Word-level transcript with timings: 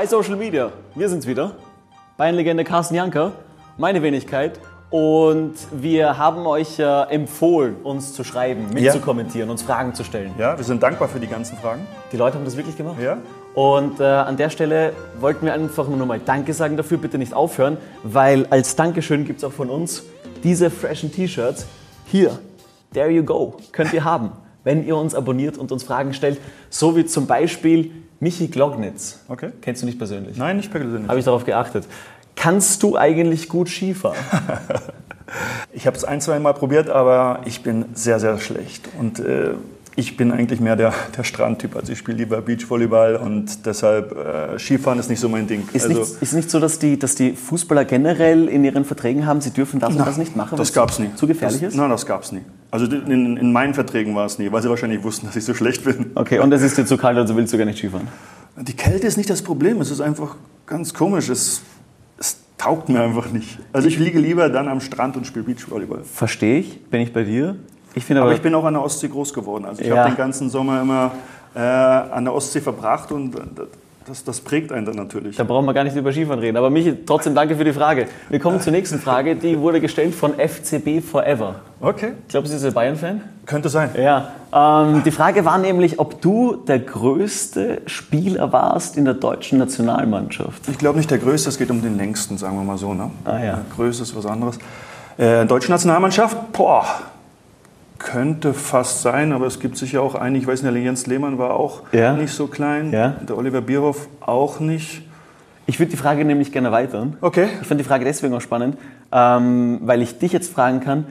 Hi 0.00 0.06
Social 0.06 0.36
Media, 0.36 0.72
wir 0.94 1.10
sind's 1.10 1.26
wieder. 1.26 1.56
Bayern-Legende 2.16 2.64
Carsten 2.64 2.94
Janker, 2.94 3.32
meine 3.76 4.02
Wenigkeit. 4.02 4.58
Und 4.88 5.52
wir 5.72 6.16
haben 6.16 6.46
euch 6.46 6.78
äh, 6.78 7.02
empfohlen, 7.10 7.76
uns 7.82 8.14
zu 8.14 8.24
schreiben, 8.24 8.70
mitzukommentieren, 8.72 9.50
uns 9.50 9.60
Fragen 9.60 9.92
zu 9.92 10.02
stellen. 10.02 10.32
Ja, 10.38 10.56
wir 10.56 10.64
sind 10.64 10.82
dankbar 10.82 11.08
für 11.08 11.20
die 11.20 11.26
ganzen 11.26 11.58
Fragen. 11.58 11.86
Die 12.12 12.16
Leute 12.16 12.38
haben 12.38 12.46
das 12.46 12.56
wirklich 12.56 12.78
gemacht. 12.78 12.96
Ja. 12.98 13.18
Und 13.52 14.00
äh, 14.00 14.04
an 14.04 14.38
der 14.38 14.48
Stelle 14.48 14.94
wollten 15.20 15.44
wir 15.44 15.52
einfach 15.52 15.86
nur 15.86 16.06
mal 16.06 16.18
Danke 16.18 16.54
sagen 16.54 16.78
dafür, 16.78 16.96
bitte 16.96 17.18
nicht 17.18 17.34
aufhören, 17.34 17.76
weil 18.02 18.46
als 18.48 18.76
Dankeschön 18.76 19.26
gibt 19.26 19.40
es 19.40 19.44
auch 19.44 19.52
von 19.52 19.68
uns 19.68 20.04
diese 20.42 20.70
freshen 20.70 21.12
T-Shirts. 21.12 21.66
Hier, 22.06 22.38
there 22.94 23.10
you 23.10 23.22
go, 23.22 23.58
könnt 23.72 23.92
ihr 23.92 24.04
haben, 24.04 24.32
wenn 24.64 24.82
ihr 24.82 24.96
uns 24.96 25.14
abonniert 25.14 25.58
und 25.58 25.70
uns 25.70 25.82
Fragen 25.82 26.14
stellt. 26.14 26.40
So 26.70 26.96
wie 26.96 27.04
zum 27.04 27.26
Beispiel 27.26 27.90
Michi 28.20 28.48
Glognitz. 28.48 29.18
Okay. 29.28 29.50
Kennst 29.62 29.82
du 29.82 29.86
nicht 29.86 29.98
persönlich? 29.98 30.36
Nein, 30.36 30.58
nicht 30.58 30.70
persönlich. 30.70 31.08
Habe 31.08 31.18
ich 31.18 31.24
darauf 31.24 31.44
geachtet. 31.44 31.86
Kannst 32.36 32.82
du 32.82 32.96
eigentlich 32.96 33.48
gut 33.48 33.68
Skifahren? 33.68 34.18
Ich 35.72 35.86
habe 35.86 35.96
es 35.96 36.04
ein, 36.04 36.20
zwei 36.20 36.40
Mal 36.40 36.54
probiert, 36.54 36.88
aber 36.88 37.42
ich 37.44 37.62
bin 37.62 37.84
sehr, 37.94 38.18
sehr 38.18 38.38
schlecht. 38.38 38.88
Und 38.98 39.20
äh, 39.20 39.52
ich 39.96 40.16
bin 40.16 40.32
eigentlich 40.32 40.60
mehr 40.60 40.76
der, 40.76 40.92
der 41.16 41.24
Strandtyp. 41.24 41.76
Also 41.76 41.92
ich 41.92 41.98
spiele 41.98 42.18
lieber 42.18 42.40
Beachvolleyball 42.40 43.16
und 43.16 43.66
deshalb 43.66 44.12
äh, 44.16 44.58
Skifahren 44.58 44.98
ist 44.98 45.08
nicht 45.08 45.20
so 45.20 45.28
mein 45.28 45.46
Ding. 45.46 45.68
Ist, 45.72 45.86
also, 45.86 46.00
nicht, 46.00 46.22
ist 46.22 46.32
nicht 46.32 46.50
so, 46.50 46.58
dass 46.58 46.78
die, 46.78 46.98
dass 46.98 47.14
die 47.14 47.32
Fußballer 47.32 47.84
generell 47.84 48.48
in 48.48 48.64
ihren 48.64 48.84
Verträgen 48.84 49.26
haben, 49.26 49.40
sie 49.40 49.50
dürfen 49.50 49.80
das 49.80 49.90
und 49.94 49.98
das 49.98 50.16
nicht 50.16 50.36
machen? 50.36 50.56
das 50.56 50.74
weil 50.74 50.82
gab 50.82 50.90
es 50.90 50.98
nie. 50.98 51.14
Zu 51.14 51.26
gefährlich 51.26 51.60
das, 51.60 51.70
ist? 51.70 51.76
Nein, 51.76 51.90
das 51.90 52.06
gab 52.06 52.22
es 52.22 52.32
nie. 52.32 52.42
Also 52.70 52.86
in, 52.86 53.36
in 53.36 53.52
meinen 53.52 53.74
Verträgen 53.74 54.14
war 54.14 54.26
es 54.26 54.38
nie, 54.38 54.50
weil 54.52 54.62
sie 54.62 54.68
wahrscheinlich 54.70 55.02
wussten, 55.02 55.26
dass 55.26 55.34
ich 55.36 55.44
so 55.44 55.54
schlecht 55.54 55.84
bin. 55.84 56.12
Okay, 56.14 56.38
und 56.38 56.52
es 56.52 56.62
ist 56.62 56.78
dir 56.78 56.86
zu 56.86 56.96
kalt, 56.96 57.16
also 57.16 57.36
willst 57.36 57.52
du 57.52 57.58
gar 57.58 57.64
nicht 57.64 57.78
Skifahren? 57.78 58.08
Die 58.56 58.74
Kälte 58.74 59.06
ist 59.06 59.16
nicht 59.16 59.30
das 59.30 59.42
Problem, 59.42 59.80
es 59.80 59.90
ist 59.90 60.00
einfach 60.00 60.36
ganz 60.66 60.94
komisch. 60.94 61.28
Es, 61.28 61.62
es 62.18 62.36
taugt 62.58 62.88
mir 62.88 63.00
einfach 63.02 63.30
nicht. 63.30 63.58
Also 63.72 63.88
ich 63.88 63.98
liege 63.98 64.18
lieber 64.18 64.48
dann 64.48 64.68
am 64.68 64.80
Strand 64.80 65.16
und 65.16 65.26
spiele 65.26 65.44
Beachvolleyball. 65.44 66.02
Verstehe 66.04 66.58
ich, 66.60 66.84
bin 66.84 67.00
ich 67.00 67.12
bei 67.12 67.24
dir. 67.24 67.56
Ich 67.94 68.08
aber, 68.10 68.22
Aber 68.22 68.34
ich 68.34 68.42
bin 68.42 68.54
auch 68.54 68.64
an 68.64 68.74
der 68.74 68.82
Ostsee 68.84 69.08
groß 69.08 69.34
geworden. 69.34 69.64
Also 69.64 69.82
ich 69.82 69.88
Ja. 69.88 69.96
habe 69.96 70.10
den 70.10 70.16
ganzen 70.16 70.48
Sommer 70.48 70.80
immer 70.82 71.12
äh, 71.54 71.58
an 71.58 72.24
der 72.24 72.34
Ostsee 72.34 72.60
verbracht 72.60 73.10
und 73.10 73.34
das, 74.06 74.22
das 74.22 74.40
prägt 74.40 74.70
einen 74.72 74.86
dann 74.86 74.96
natürlich. 74.96 75.36
da 75.36 75.44
brauchen 75.44 75.66
wir 75.66 75.74
gar 75.74 75.84
nicht 75.84 75.96
über 75.96 76.12
Skifahren 76.12 76.38
reden. 76.40 76.56
Aber 76.56 76.70
Michi, 76.70 76.94
trotzdem 77.04 77.34
danke 77.34 77.56
für 77.56 77.64
die 77.64 77.72
Frage. 77.72 78.06
Wir 78.28 78.38
kommen 78.38 78.60
zur 78.60 78.72
nächsten 78.72 79.00
Frage. 79.00 79.34
Die 79.34 79.58
wurde 79.58 79.80
gestellt 79.80 80.14
von 80.14 80.34
FCB 80.34 81.00
Forever. 81.00 81.56
Okay, 81.82 82.12
Ich 82.26 82.28
glaube, 82.28 82.46
Sie 82.46 82.58
sind 82.58 82.74
Bayern-Fan? 82.74 83.22
könnte 83.46 83.68
sein. 83.70 83.90
Ja. 83.98 84.32
Ähm, 84.52 85.02
die 85.02 85.10
Frage 85.10 85.44
war 85.46 85.56
nämlich, 85.58 85.98
ob 85.98 86.20
du 86.20 86.56
der 86.56 86.78
größte 86.78 87.82
Spieler 87.86 88.52
warst 88.52 88.96
in 88.98 89.04
der 89.06 89.14
deutschen 89.14 89.58
Nationalmannschaft. 89.58 90.68
Ich 90.68 90.76
glaube 90.78 90.98
nicht 90.98 91.10
der 91.10 91.18
Größte, 91.18 91.48
es 91.48 91.58
geht 91.58 91.70
um 91.70 91.80
den 91.82 91.96
längsten, 91.96 92.36
sagen 92.38 92.56
wir 92.56 92.64
mal 92.64 92.76
so. 92.76 92.92
Ne? 92.94 93.10
Ah, 93.24 93.38
ja. 93.42 93.58
Größte 93.74 94.02
ist 94.02 94.14
was 94.14 94.26
anderes. 94.26 94.58
Äh, 95.16 95.46
deutsche 95.46 95.70
Nationalmannschaft, 95.70 96.52
boah, 96.52 96.84
könnte 97.98 98.52
fast 98.54 99.02
sein, 99.02 99.32
aber 99.32 99.46
es 99.46 99.58
gibt 99.58 99.76
sicher 99.78 100.02
auch 100.02 100.14
einen, 100.14 100.36
ich 100.36 100.46
weiß 100.46 100.62
nicht, 100.62 100.74
der 100.74 100.82
Jens 100.82 101.06
Lehmann 101.06 101.38
war 101.38 101.54
auch 101.54 101.82
Ja. 101.92 102.12
nicht 102.12 102.32
so 102.32 102.46
klein, 102.46 102.92
Ja. 102.92 103.08
der 103.26 103.36
Oliver 103.38 103.62
Bierhoff 103.62 104.06
auch 104.20 104.60
nicht. 104.60 105.02
Ich 105.66 105.78
würde 105.78 105.90
die 105.90 105.96
Frage 105.96 106.24
nämlich 106.24 106.52
gerne 106.52 106.68
erweitern. 106.68 107.16
Okay. 107.20 107.48
Ich 107.62 107.66
fand 107.66 107.80
die 107.80 107.84
Frage 107.84 108.04
deswegen 108.04 108.34
auch 108.34 108.40
spannend, 108.40 108.76
ähm, 109.12 109.80
weil 109.82 110.02
ich 110.02 110.18
dich 110.18 110.32
jetzt 110.32 110.52
fragen 110.52 110.80
kann, 110.80 111.06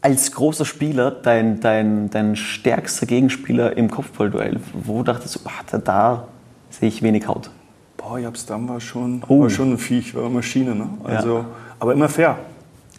als 0.00 0.32
großer 0.32 0.64
Spieler, 0.64 1.10
dein, 1.10 1.60
dein, 1.60 2.10
dein 2.10 2.36
stärkster 2.36 3.06
Gegenspieler 3.06 3.76
im 3.76 3.90
Kopfballduell, 3.90 4.60
wo 4.72 5.02
dachtest 5.02 5.36
du, 5.36 5.40
ach, 5.44 5.62
da, 5.70 5.78
da 5.78 6.28
sehe 6.70 6.88
ich 6.88 7.02
wenig 7.02 7.26
Haut? 7.26 7.50
Boah, 7.96 8.18
Jabstam 8.18 8.68
war 8.68 8.80
schon, 8.80 9.22
Oh. 9.28 9.42
war 9.42 9.50
schon 9.50 9.72
ein 9.72 9.78
Viech, 9.78 10.14
war 10.14 10.24
eine 10.24 10.34
Maschine. 10.34 10.74
Ne? 10.74 10.88
Also, 11.04 11.44
Aber 11.80 11.92
immer 11.92 12.08
fair. 12.08 12.38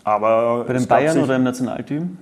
Aber 0.03 0.65
Bei 0.65 0.73
den 0.73 0.87
Bayern 0.87 1.13
sich- 1.13 1.23
oder 1.23 1.35
im 1.35 1.43
Nationalteam? 1.43 2.17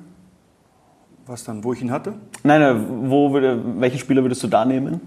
Was 1.25 1.43
dann, 1.43 1.63
wo 1.63 1.73
ich 1.73 1.81
ihn 1.81 1.91
hatte? 1.91 2.13
Nein, 2.43 2.61
nein, 2.61 2.85
wo 3.09 3.33
würde, 3.33 3.59
welchen 3.79 3.97
Spieler 3.99 4.21
würdest 4.21 4.43
du 4.43 4.47
da 4.47 4.63
nehmen? 4.63 5.01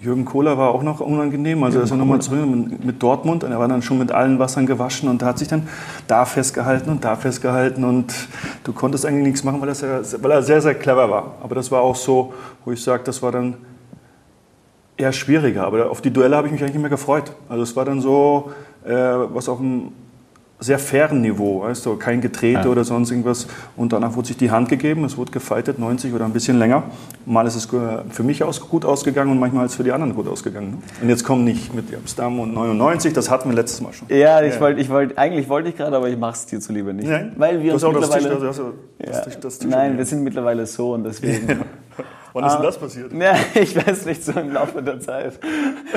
Jürgen 0.00 0.26
Kohler 0.26 0.58
war 0.58 0.70
auch 0.70 0.82
noch 0.82 1.00
unangenehm. 1.00 1.62
Also 1.62 1.78
er 1.78 1.84
ist 1.84 1.90
ja 1.90 1.96
nochmal 1.96 2.20
zurück 2.20 2.46
mit, 2.46 2.84
mit 2.84 3.02
Dortmund. 3.02 3.44
Und 3.44 3.52
er 3.52 3.58
war 3.58 3.66
dann 3.66 3.80
schon 3.82 3.98
mit 3.98 4.12
allen 4.12 4.38
Wassern 4.38 4.66
gewaschen 4.66 5.08
und 5.08 5.22
hat 5.22 5.38
sich 5.38 5.48
dann 5.48 5.68
da 6.06 6.24
festgehalten 6.26 6.90
und 6.90 7.04
da 7.04 7.16
festgehalten. 7.16 7.82
Und 7.82 8.14
du 8.64 8.72
konntest 8.72 9.06
eigentlich 9.06 9.24
nichts 9.24 9.44
machen, 9.44 9.60
weil, 9.60 9.68
das 9.68 9.82
weil 9.82 10.30
er 10.30 10.42
sehr, 10.42 10.60
sehr 10.60 10.74
clever 10.74 11.10
war. 11.10 11.34
Aber 11.42 11.54
das 11.54 11.70
war 11.70 11.80
auch 11.80 11.96
so, 11.96 12.34
wo 12.64 12.72
ich 12.72 12.82
sage, 12.82 13.04
das 13.04 13.22
war 13.22 13.32
dann 13.32 13.54
eher 14.98 15.12
schwieriger. 15.12 15.66
Aber 15.66 15.90
auf 15.90 16.02
die 16.02 16.10
Duelle 16.10 16.36
habe 16.36 16.46
ich 16.46 16.52
mich 16.52 16.62
eigentlich 16.62 16.76
immer 16.76 16.90
gefreut. 16.90 17.32
Also 17.48 17.62
es 17.62 17.74
war 17.74 17.86
dann 17.86 18.00
so, 18.00 18.50
äh, 18.84 18.92
was 18.92 19.48
auf 19.48 19.60
einem 19.60 19.92
sehr 20.58 20.78
fairen 20.78 21.20
Niveau, 21.20 21.66
du, 21.84 21.96
kein 21.96 22.20
Getrete 22.20 22.60
Ja. 22.60 22.66
oder 22.66 22.84
sonst 22.84 23.10
irgendwas. 23.10 23.46
Und 23.76 23.92
danach 23.92 24.16
wurde 24.16 24.28
sich 24.28 24.36
die 24.36 24.50
Hand 24.50 24.68
gegeben, 24.68 25.04
es 25.04 25.16
wurde 25.16 25.30
gefightet, 25.30 25.78
90 25.78 26.14
oder 26.14 26.24
ein 26.24 26.32
bisschen 26.32 26.58
länger. 26.58 26.84
Mal 27.26 27.46
ist 27.46 27.56
es 27.56 27.66
für 27.66 28.22
mich 28.22 28.42
aus, 28.42 28.60
gut 28.60 28.84
ausgegangen 28.84 29.30
und 29.32 29.38
manchmal 29.38 29.66
ist 29.66 29.72
es 29.72 29.76
für 29.76 29.84
die 29.84 29.92
anderen 29.92 30.14
gut 30.14 30.28
ausgegangen. 30.28 30.70
ne? 30.70 30.78
Und 31.02 31.08
jetzt 31.08 31.24
kommen 31.24 31.44
nicht 31.44 31.74
mit 31.74 31.94
Amsterdam 31.94 32.40
und 32.40 32.54
99, 32.54 33.12
das 33.12 33.30
hatten 33.30 33.50
wir 33.50 33.56
letztes 33.56 33.80
Mal 33.82 33.92
schon. 33.92 34.08
Ja, 34.08 34.42
ich 34.42 34.58
wollte, 34.60 34.80
ich 34.80 34.88
wollte, 34.88 35.18
eigentlich 35.18 35.48
wollte 35.48 35.68
ich 35.68 35.76
gerade, 35.76 35.94
aber 35.96 36.08
ich 36.08 36.18
mache 36.18 36.32
es 36.34 36.46
dir 36.46 36.60
zuliebe 36.60 36.94
nicht. 36.94 37.08
Nein? 37.08 37.32
Weil 37.36 37.62
wir 37.62 37.70
du 37.70 37.76
hast 37.76 37.84
auch 37.84 37.92
das 37.92 38.10
Tisch, 38.10 38.22
mittlerweile... 38.22 38.50
auch 38.50 38.56
das, 38.98 39.14
Ja. 39.14 39.20
Tisch, 39.20 39.38
das 39.40 39.58
Tisch 39.58 39.70
Nein, 39.70 39.98
wir 39.98 40.04
sind 40.06 40.22
mittlerweile 40.24 40.64
so 40.66 40.94
und 40.94 41.04
deswegen... 41.04 41.60
Wann 42.36 42.44
ist 42.44 42.54
denn 42.54 42.62
das 42.64 42.76
passiert? 42.78 43.12
Ja, 43.14 43.34
ich 43.54 43.74
weiß 43.74 44.04
nicht, 44.04 44.22
so 44.22 44.32
im 44.32 44.52
Laufe 44.52 44.82
der 44.82 45.00
Zeit. 45.00 45.38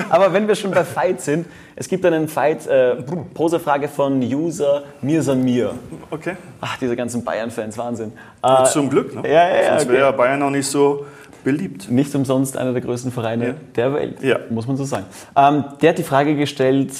Aber 0.09 0.31
wenn 0.31 0.47
wir 0.47 0.55
schon 0.55 0.71
bei 0.71 0.85
Fight 0.85 1.19
sind, 1.19 1.45
es 1.75 1.87
gibt 1.89 2.05
einen 2.05 2.29
Fight, 2.29 2.65
äh, 2.65 2.95
Posefrage 3.33 3.89
von 3.89 4.21
User 4.21 4.83
Mirsan 5.01 5.43
Mir. 5.43 5.73
Okay. 6.09 6.37
Ach, 6.61 6.77
diese 6.77 6.95
ganzen 6.95 7.25
Bayern-Fans, 7.25 7.77
Wahnsinn. 7.77 8.13
Äh, 8.41 8.63
Zum 8.65 8.89
Glück, 8.89 9.13
ne? 9.15 9.21
ja, 9.27 9.49
ja, 9.49 9.55
ja, 9.55 9.69
Sonst 9.71 9.83
okay. 9.83 9.91
wäre 9.93 10.05
ja 10.05 10.11
Bayern 10.11 10.41
auch 10.43 10.49
nicht 10.49 10.67
so 10.67 11.05
beliebt. 11.43 11.91
nicht 11.91 12.15
umsonst 12.15 12.55
einer 12.55 12.71
der 12.71 12.81
größten 12.81 13.11
Vereine 13.11 13.47
Ja. 13.47 13.53
der 13.75 13.93
Welt, 13.93 14.21
Ja. 14.23 14.37
muss 14.49 14.65
man 14.65 14.77
so 14.77 14.85
sagen. 14.85 15.05
Ähm, 15.35 15.65
der 15.81 15.89
hat 15.89 15.97
die 15.97 16.03
Frage 16.03 16.35
gestellt, 16.37 16.91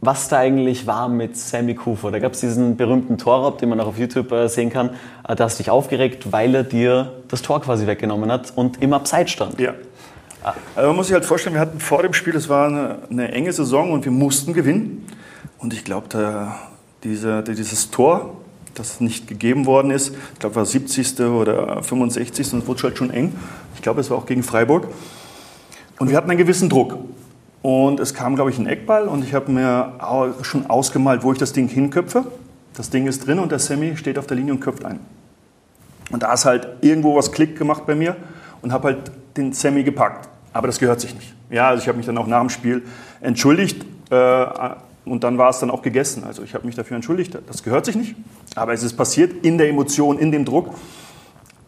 was 0.00 0.28
da 0.28 0.38
eigentlich 0.38 0.86
war 0.86 1.08
mit 1.08 1.36
Sammy 1.36 1.74
Kufer. 1.74 2.10
Da 2.10 2.18
gab 2.18 2.32
es 2.32 2.40
diesen 2.40 2.76
berühmten 2.76 3.18
Torraub, 3.18 3.58
den 3.58 3.68
man 3.68 3.80
auch 3.80 3.88
auf 3.88 3.98
YouTube 3.98 4.32
äh, 4.32 4.48
sehen 4.48 4.70
kann. 4.70 4.90
Äh, 5.28 5.36
da 5.36 5.44
hast 5.44 5.58
du 5.58 5.62
dich 5.62 5.70
aufgeregt, 5.70 6.32
weil 6.32 6.54
er 6.54 6.64
dir 6.64 7.12
das 7.28 7.42
Tor 7.42 7.60
quasi 7.60 7.86
weggenommen 7.86 8.32
hat 8.32 8.52
und 8.56 8.82
im 8.82 8.92
Abseits 8.92 9.30
stand. 9.30 9.60
Ja. 9.60 9.74
Also 10.74 10.88
man 10.88 10.96
muss 10.96 11.08
sich 11.08 11.14
halt 11.14 11.26
vorstellen, 11.26 11.54
wir 11.54 11.60
hatten 11.60 11.80
vor 11.80 12.02
dem 12.02 12.14
Spiel, 12.14 12.34
es 12.34 12.48
war 12.48 12.68
eine, 12.68 12.98
eine 13.10 13.32
enge 13.32 13.52
Saison 13.52 13.92
und 13.92 14.06
wir 14.06 14.12
mussten 14.12 14.54
gewinnen. 14.54 15.06
Und 15.58 15.74
ich 15.74 15.84
glaube, 15.84 16.08
diese, 17.04 17.42
dieses 17.42 17.90
Tor, 17.90 18.36
das 18.72 19.02
nicht 19.02 19.28
gegeben 19.28 19.66
worden 19.66 19.90
ist, 19.90 20.14
ich 20.32 20.38
glaube, 20.38 20.56
war 20.56 20.64
70. 20.64 21.20
oder 21.20 21.82
65. 21.82 22.54
und 22.54 22.60
es 22.60 22.66
wurde 22.66 22.82
halt 22.84 22.96
schon 22.96 23.10
eng. 23.10 23.34
Ich 23.74 23.82
glaube, 23.82 24.00
es 24.00 24.08
war 24.08 24.16
auch 24.16 24.24
gegen 24.24 24.42
Freiburg. 24.42 24.86
Und 25.98 26.08
wir 26.08 26.16
hatten 26.16 26.30
einen 26.30 26.38
gewissen 26.38 26.70
Druck. 26.70 26.96
Und 27.62 28.00
es 28.00 28.14
kam, 28.14 28.36
glaube 28.36 28.50
ich, 28.50 28.58
ein 28.58 28.66
Eckball 28.66 29.06
und 29.06 29.22
ich 29.22 29.34
habe 29.34 29.52
mir 29.52 29.92
schon 30.42 30.66
ausgemalt, 30.66 31.22
wo 31.22 31.32
ich 31.32 31.38
das 31.38 31.52
Ding 31.52 31.68
hinköpfe. 31.68 32.24
Das 32.74 32.88
Ding 32.88 33.06
ist 33.06 33.26
drin 33.26 33.38
und 33.38 33.52
der 33.52 33.58
Sammy 33.58 33.96
steht 33.96 34.18
auf 34.18 34.26
der 34.26 34.36
Linie 34.36 34.54
und 34.54 34.60
köpft 34.60 34.84
ein. 34.84 35.00
Und 36.10 36.22
da 36.22 36.32
ist 36.32 36.44
halt 36.44 36.66
irgendwo 36.80 37.16
was 37.16 37.32
Klick 37.32 37.56
gemacht 37.58 37.84
bei 37.86 37.94
mir 37.94 38.16
und 38.62 38.72
habe 38.72 38.88
halt 38.88 39.10
den 39.36 39.52
Sammy 39.52 39.82
gepackt. 39.82 40.28
Aber 40.52 40.66
das 40.66 40.78
gehört 40.78 41.00
sich 41.00 41.14
nicht. 41.14 41.34
Ja, 41.50 41.68
also 41.68 41.82
ich 41.82 41.88
habe 41.88 41.98
mich 41.98 42.06
dann 42.06 42.18
auch 42.18 42.26
nach 42.26 42.40
dem 42.40 42.48
Spiel 42.48 42.82
entschuldigt 43.20 43.84
äh, 44.10 44.46
und 45.04 45.22
dann 45.22 45.38
war 45.38 45.50
es 45.50 45.60
dann 45.60 45.70
auch 45.70 45.82
gegessen. 45.82 46.24
Also 46.24 46.42
ich 46.42 46.54
habe 46.54 46.66
mich 46.66 46.74
dafür 46.74 46.96
entschuldigt. 46.96 47.36
Das 47.46 47.62
gehört 47.62 47.84
sich 47.84 47.94
nicht. 47.94 48.14
Aber 48.54 48.72
es 48.72 48.82
ist 48.82 48.94
passiert 48.94 49.44
in 49.44 49.58
der 49.58 49.68
Emotion, 49.68 50.18
in 50.18 50.32
dem 50.32 50.44
Druck. 50.44 50.74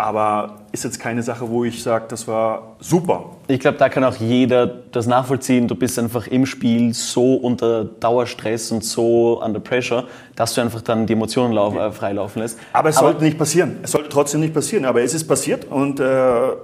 Aber 0.02 0.56
ist 0.72 0.82
jetzt 0.82 0.98
keine 0.98 1.22
Sache, 1.22 1.48
wo 1.48 1.62
ich 1.64 1.80
sage, 1.80 2.06
das 2.08 2.26
war 2.26 2.74
super. 2.80 3.26
Ich 3.46 3.60
glaube, 3.60 3.78
da 3.78 3.88
kann 3.88 4.02
auch 4.02 4.16
jeder 4.16 4.66
das 4.66 5.06
nachvollziehen. 5.06 5.68
Du 5.68 5.76
bist 5.76 5.96
einfach 5.96 6.26
im 6.26 6.44
Spiel 6.44 6.92
so 6.92 7.34
unter 7.36 7.84
Dauerstress 7.84 8.72
und 8.72 8.82
so 8.82 9.40
under 9.40 9.60
pressure, 9.60 10.08
dass 10.34 10.54
du 10.54 10.60
einfach 10.60 10.80
dann 10.80 11.06
die 11.06 11.12
Emotionen 11.12 11.52
lauf, 11.54 11.76
äh, 11.76 11.92
freilaufen 11.92 12.42
lässt. 12.42 12.58
Aber 12.72 12.88
es 12.88 12.96
sollte 12.96 13.22
nicht 13.22 13.38
passieren. 13.38 13.76
Es 13.84 13.92
sollte 13.92 14.08
trotzdem 14.08 14.40
nicht 14.40 14.52
passieren. 14.54 14.86
Aber 14.86 15.02
es 15.02 15.14
ist 15.14 15.28
passiert 15.28 15.66
und 15.70 16.00
äh, 16.00 16.04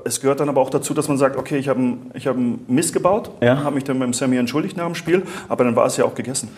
es 0.04 0.20
gehört 0.20 0.40
dann 0.40 0.48
aber 0.48 0.60
auch 0.60 0.70
dazu, 0.70 0.92
dass 0.92 1.06
man 1.06 1.16
sagt, 1.16 1.36
okay, 1.36 1.58
ich 1.58 1.68
habe 1.68 1.80
ich 2.14 2.26
hab 2.26 2.34
einen 2.34 2.64
Mist 2.66 2.92
gebaut, 2.92 3.30
Ja. 3.40 3.62
habe 3.62 3.76
mich 3.76 3.84
dann 3.84 4.00
beim 4.00 4.12
Sammy 4.14 4.36
entschuldigt 4.36 4.76
nach 4.76 4.86
dem 4.86 4.96
Spiel, 4.96 5.22
aber 5.48 5.62
dann 5.62 5.76
war 5.76 5.86
es 5.86 5.96
ja 5.96 6.04
auch 6.04 6.14
gegessen. 6.16 6.48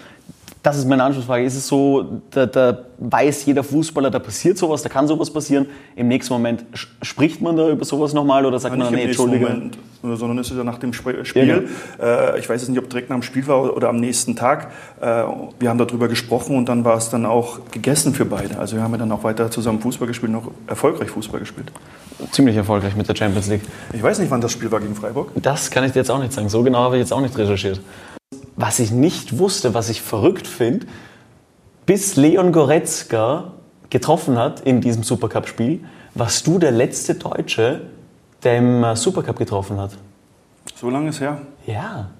Das 0.63 0.77
ist 0.77 0.87
meine 0.87 1.03
Anschlussfrage. 1.03 1.45
Ist 1.45 1.57
es 1.57 1.67
so, 1.67 2.21
da, 2.31 2.45
da, 2.45 2.79
weiß 2.99 3.47
jeder 3.47 3.65
Fußballer, 3.65 4.11
da 4.11 4.19
passiert 4.19 4.59
sowas, 4.59 4.83
da 4.83 4.91
kann 4.91 5.09
sowas 5.09 5.31
passieren. 5.31 5.67
Im 5.97 6.09
nächsten 6.09 6.35
Moment 6.35 6.67
spricht 7.01 7.41
man 7.41 7.57
da 7.57 7.71
über 7.71 7.85
sowas 7.85 8.13
nochmal 8.13 8.45
oder 8.45 8.59
sagt 8.59 8.77
ja, 8.77 8.85
man, 8.85 8.95
nee, 8.95 9.05
Entschuldige? 9.05 9.47
Moment, 9.47 9.79
sondern 10.03 10.39
es 10.39 10.51
ist 10.51 10.57
ja 10.59 10.65
nach 10.65 10.79
dem 10.79 10.93
Spiel. 10.93 11.25
Ja, 11.25 11.45
genau. 11.45 11.69
äh, 11.99 12.39
ich 12.39 12.49
weiß 12.49 12.61
jetzt 12.61 12.69
nicht, 12.69 12.79
ob 12.79 12.91
direkt 12.91 13.09
nach 13.09 13.17
dem 13.17 13.23
Spiel 13.23 13.47
war 13.47 13.75
oder 13.75 13.89
am 13.89 13.97
nächsten 13.97 14.37
Tag. 14.37 14.71
Äh, 15.01 15.25
wir 15.59 15.71
haben 15.71 15.79
darüber 15.79 16.09
gesprochen 16.09 16.57
und 16.57 16.69
dann 16.69 16.85
war 16.85 16.99
es 16.99 17.09
dann 17.09 17.25
auch 17.25 17.61
gegessen 17.71 18.13
für 18.13 18.27
beide. 18.27 18.59
Also 18.59 18.77
wir 18.77 18.83
haben 18.83 18.93
ja 18.93 18.99
dann 18.99 19.13
auch 19.13 19.25
weiter 19.25 19.51
zusammen 19.51 19.81
Fußball 19.81 20.09
gespielt, 20.09 20.33
noch 20.33 20.51
erfolgreich 20.67 21.09
Fußball 21.09 21.41
gespielt. 21.41 21.73
Ziemlich 22.33 22.57
erfolgreich 22.57 22.95
mit 22.97 23.09
der 23.09 23.17
Champions 23.17 23.49
League. 23.49 23.63
Ich 23.95 24.03
weiß 24.03 24.19
nicht, 24.19 24.31
wann 24.31 24.43
das 24.43 24.53
Spiel 24.53 24.71
war 24.71 24.81
gegen 24.81 24.95
Freiburg. 24.95 25.31
Das 25.37 25.71
kann 25.71 25.85
ich 25.85 25.93
dir 25.93 26.01
jetzt 26.01 26.11
auch 26.11 26.21
nicht 26.21 26.35
sagen. 26.35 26.51
So 26.51 26.63
genau 26.63 26.81
habe 26.81 26.97
ich 26.97 27.01
jetzt 27.01 27.15
auch 27.15 27.23
nicht 27.23 27.37
recherchiert. 27.39 27.81
Was 28.55 28.79
ich 28.79 28.93
nicht 28.93 29.39
wusste, 29.39 29.75
was 29.75 29.89
ich 29.89 30.03
verrückt 30.03 30.47
finde, 30.47 30.87
bis 31.85 32.15
Leon 32.17 32.53
Goretzka 32.53 33.55
getroffen 33.89 34.39
hat 34.39 34.61
in 34.61 34.81
diesem 34.81 35.03
Supercup-Spiel, 35.03 35.81
warst 36.15 36.47
du 36.47 36.59
der 36.61 36.71
letzte 36.71 37.15
Deutsche, 37.15 37.83
der 38.45 38.59
im 38.59 38.85
äh, 38.85 38.95
Supercup 38.95 39.37
getroffen 39.37 39.79
hat. 39.79 39.93
So 40.77 40.91
lange 40.91 41.09
ist 41.09 41.21
her? 41.21 41.41
Ja. 41.67 42.11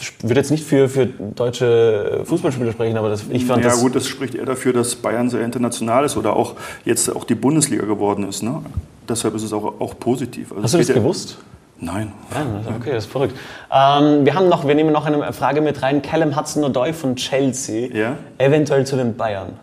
Ich 0.00 0.14
würde 0.22 0.40
jetzt 0.40 0.50
nicht 0.50 0.64
für, 0.64 0.88
für 0.88 1.06
deutsche 1.06 2.22
Fußballspieler 2.24 2.72
sprechen, 2.72 2.96
aber 2.96 3.10
das, 3.10 3.24
ich 3.30 3.44
fand 3.44 3.62
ja, 3.62 3.68
das... 3.68 3.78
Ja 3.78 3.82
gut, 3.82 3.94
das 3.94 4.08
spricht 4.08 4.34
eher 4.34 4.46
dafür, 4.46 4.72
dass 4.72 4.96
Bayern 4.96 5.30
sehr 5.30 5.42
international 5.42 6.04
ist 6.04 6.16
oder 6.16 6.34
auch 6.34 6.56
jetzt 6.84 7.14
auch 7.14 7.24
die 7.24 7.36
Bundesliga 7.36 7.84
geworden 7.84 8.28
ist. 8.28 8.42
Ne? 8.42 8.62
Deshalb 9.08 9.34
ist 9.34 9.44
es 9.44 9.52
auch, 9.52 9.80
auch 9.80 9.96
positiv. 9.98 10.50
Also 10.50 10.64
Hast 10.64 10.74
du 10.74 10.78
das 10.78 10.88
gewusst? 10.88 11.38
Nein. 11.84 12.12
Ja, 12.32 12.76
okay, 12.76 12.92
das 12.92 13.04
ist 13.04 13.12
verrückt. 13.12 13.36
Ähm, 13.70 14.24
wir, 14.24 14.34
haben 14.34 14.48
noch, 14.48 14.66
wir 14.66 14.74
nehmen 14.74 14.92
noch 14.92 15.04
eine 15.04 15.32
Frage 15.32 15.60
mit 15.60 15.82
rein. 15.82 16.00
Callum 16.00 16.34
Hudson-Odoi 16.34 16.94
von 16.94 17.16
Chelsea, 17.16 17.94
ja? 17.94 18.16
eventuell 18.38 18.86
zu 18.86 18.96
den 18.96 19.16
Bayern. 19.16 19.58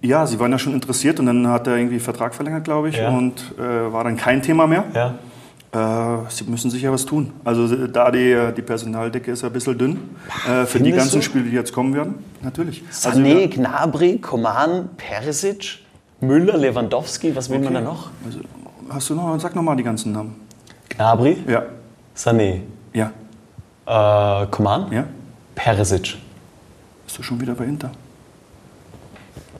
Ja, 0.00 0.26
sie 0.26 0.38
waren 0.38 0.50
ja 0.50 0.58
schon 0.58 0.74
interessiert 0.74 1.20
und 1.20 1.26
dann 1.26 1.48
hat 1.48 1.66
er 1.66 1.76
irgendwie 1.76 1.98
Vertrag 1.98 2.34
verlängert, 2.34 2.64
glaube 2.64 2.88
ich, 2.88 2.96
ja. 2.96 3.08
und 3.08 3.54
äh, 3.58 3.92
war 3.92 4.04
dann 4.04 4.16
kein 4.16 4.42
Thema 4.42 4.66
mehr. 4.66 4.84
Ja. 4.94 5.14
Äh, 5.74 6.30
sie 6.30 6.44
müssen 6.44 6.70
sicher 6.70 6.92
was 6.92 7.04
tun. 7.04 7.32
Also 7.44 7.86
da 7.86 8.10
die, 8.10 8.52
die 8.56 8.62
Personaldecke 8.62 9.32
ist 9.32 9.44
ein 9.44 9.52
bisschen 9.52 9.76
dünn 9.76 9.98
äh, 10.48 10.64
für 10.66 10.80
die 10.80 10.92
ganzen 10.92 11.20
du? 11.20 11.22
Spiele, 11.22 11.44
die 11.44 11.56
jetzt 11.56 11.72
kommen 11.72 11.94
werden. 11.94 12.16
Natürlich. 12.42 12.82
Sané, 12.90 13.08
also, 13.08 13.20
ja. 13.20 13.46
Gnabry, 13.46 14.18
Koman, 14.18 14.90
Perisic, 14.96 15.80
Müller, 16.20 16.56
Lewandowski, 16.56 17.34
was 17.34 17.50
will 17.50 17.56
okay. 17.56 17.64
man 17.64 17.74
da 17.74 17.80
noch? 17.80 18.10
Also, 18.24 18.40
Hast 18.88 19.10
du 19.10 19.14
noch, 19.14 19.38
sag 19.40 19.54
nochmal 19.54 19.76
die 19.76 19.82
ganzen 19.82 20.12
Namen. 20.12 20.34
Gnabry? 20.88 21.38
Ja. 21.48 21.62
Sané? 22.16 22.60
Ja. 22.92 23.10
Äh, 23.86 24.46
Coman? 24.46 24.92
Ja. 24.92 25.04
Peresic? 25.54 26.16
Bist 27.04 27.18
du 27.18 27.22
schon 27.22 27.40
wieder 27.40 27.54
bei 27.54 27.64
Inter? 27.64 27.90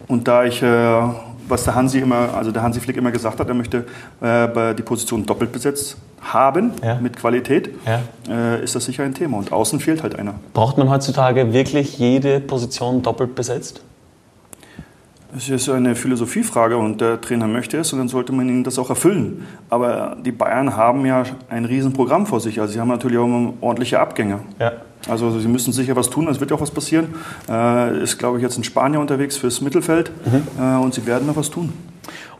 Und 0.06 0.28
da 0.28 0.44
ich, 0.44 0.62
äh, 0.62 1.02
was 1.48 1.64
der 1.64 1.74
Hansi 1.74 1.98
immer, 1.98 2.34
also 2.34 2.52
der 2.52 2.62
Hansi 2.62 2.80
Flick 2.80 2.96
immer 2.96 3.10
gesagt 3.10 3.40
hat, 3.40 3.48
er 3.48 3.54
möchte 3.54 3.86
äh, 4.20 4.74
die 4.74 4.82
Position 4.82 5.24
doppelt 5.24 5.52
besetzt 5.52 5.96
haben 6.20 6.72
ja. 6.82 6.96
mit 6.96 7.16
Qualität, 7.16 7.70
ja. 7.86 8.00
äh, 8.28 8.64
ist 8.64 8.74
das 8.74 8.84
sicher 8.84 9.04
ein 9.04 9.14
Thema. 9.14 9.36
Und 9.36 9.52
außen 9.52 9.80
fehlt 9.80 10.02
halt 10.02 10.18
einer. 10.18 10.34
Braucht 10.52 10.78
man 10.78 10.88
heutzutage 10.88 11.52
wirklich 11.52 11.98
jede 11.98 12.40
Position 12.40 13.02
doppelt 13.02 13.34
besetzt? 13.34 13.82
Es 15.36 15.48
ist 15.48 15.68
eine 15.68 15.96
Philosophiefrage 15.96 16.76
und 16.76 17.00
der 17.00 17.20
Trainer 17.20 17.48
möchte 17.48 17.76
es 17.78 17.92
und 17.92 17.98
dann 17.98 18.06
sollte 18.06 18.32
man 18.32 18.48
ihn 18.48 18.62
das 18.62 18.78
auch 18.78 18.88
erfüllen. 18.88 19.44
Aber 19.68 20.16
die 20.24 20.30
Bayern 20.30 20.76
haben 20.76 21.04
ja 21.06 21.24
ein 21.48 21.64
Riesenprogramm 21.64 22.26
vor 22.26 22.38
sich. 22.38 22.60
Also 22.60 22.74
sie 22.74 22.80
haben 22.80 22.88
natürlich 22.88 23.18
auch 23.18 23.52
ordentliche 23.60 23.98
Abgänge. 23.98 24.40
Ja. 24.60 24.72
Also 25.08 25.38
sie 25.40 25.48
müssen 25.48 25.72
sicher 25.72 25.96
was 25.96 26.08
tun, 26.08 26.28
es 26.28 26.38
wird 26.38 26.50
ja 26.50 26.56
auch 26.56 26.60
was 26.60 26.70
passieren. 26.70 27.08
Äh, 27.48 28.00
ist, 28.02 28.16
glaube 28.16 28.38
ich, 28.38 28.44
jetzt 28.44 28.56
in 28.56 28.64
Spanien 28.64 29.00
unterwegs 29.00 29.36
fürs 29.36 29.60
Mittelfeld 29.60 30.12
mhm. 30.24 30.62
äh, 30.62 30.76
und 30.76 30.94
sie 30.94 31.04
werden 31.04 31.26
noch 31.26 31.36
was 31.36 31.50
tun. 31.50 31.72